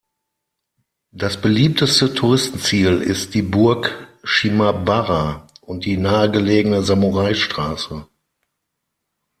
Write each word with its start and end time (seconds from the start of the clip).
Das 1.11 1.39
beliebteste 1.39 2.11
Touristenziel 2.15 3.03
ist 3.03 3.35
die 3.35 3.43
Burg 3.43 4.07
Shimabara 4.23 5.45
und 5.61 5.85
die 5.85 5.97
nahegelegene 5.97 6.81
Samurai-Straße. 6.81 8.07